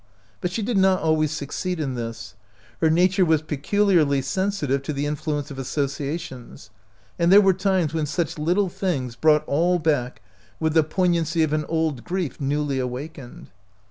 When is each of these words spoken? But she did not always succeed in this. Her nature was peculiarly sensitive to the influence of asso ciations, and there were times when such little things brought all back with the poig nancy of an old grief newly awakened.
But 0.41 0.49
she 0.51 0.63
did 0.63 0.77
not 0.79 0.99
always 1.03 1.29
succeed 1.29 1.79
in 1.79 1.93
this. 1.93 2.33
Her 2.79 2.89
nature 2.89 3.23
was 3.23 3.43
peculiarly 3.43 4.23
sensitive 4.23 4.81
to 4.81 4.93
the 4.93 5.05
influence 5.05 5.51
of 5.51 5.59
asso 5.59 5.85
ciations, 5.85 6.71
and 7.19 7.31
there 7.31 7.39
were 7.39 7.53
times 7.53 7.93
when 7.93 8.07
such 8.07 8.39
little 8.39 8.67
things 8.69 9.15
brought 9.15 9.45
all 9.45 9.77
back 9.77 10.23
with 10.59 10.73
the 10.73 10.83
poig 10.83 11.11
nancy 11.11 11.43
of 11.43 11.53
an 11.53 11.65
old 11.65 12.03
grief 12.03 12.41
newly 12.41 12.79
awakened. 12.79 13.51